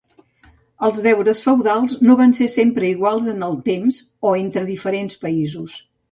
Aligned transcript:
Els 0.85 0.99
Deures 1.07 1.41
feudals 1.47 1.91
no 2.07 2.15
van 2.21 2.33
ser 2.37 2.47
sempre 2.53 2.87
iguals 2.93 3.27
en 3.33 3.45
el 3.49 3.53
temps 3.67 3.99
o 4.31 4.31
entre 4.39 4.63
diferents 4.71 5.19
països. 5.27 5.77